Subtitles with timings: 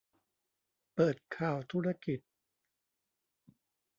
[0.93, 2.19] เปิดข่าวธุรกิจ